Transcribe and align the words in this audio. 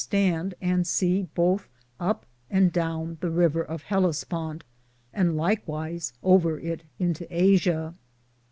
79 0.03 0.09
stande 0.33 0.53
and 0.61 0.87
se 0.87 1.27
bothe 1.35 1.61
up 1.99 2.25
and 2.49 2.73
doune 2.73 3.19
the 3.19 3.29
rever 3.29 3.61
of 3.63 3.83
Hellisponte, 3.83 4.63
and 5.13 5.37
lik 5.37 5.61
wyse 5.67 6.13
over 6.23 6.59
it 6.59 6.81
into 6.97 7.27
Asia. 7.29 7.93